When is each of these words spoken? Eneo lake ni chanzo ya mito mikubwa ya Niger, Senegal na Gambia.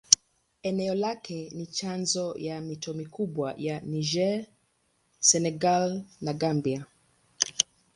Eneo 0.63 0.95
lake 0.95 1.51
ni 1.55 1.65
chanzo 1.67 2.35
ya 2.37 2.61
mito 2.61 2.93
mikubwa 2.93 3.53
ya 3.57 3.79
Niger, 3.79 4.45
Senegal 5.19 6.03
na 6.21 6.33
Gambia. 6.33 6.85